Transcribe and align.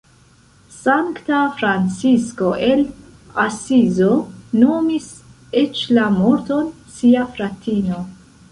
Sankta 0.75 1.41
Francisko 1.59 2.47
el 2.69 2.81
Asizo 3.45 4.09
nomis 4.63 5.13
eĉ 5.65 5.85
la 5.99 6.09
morton 6.19 6.73
"sia 6.99 7.31
fratino". 7.37 8.05